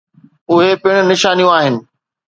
اهي 0.53 0.69
پڻ 0.83 0.95
نشانيون 1.11 1.53
آهن. 1.59 1.75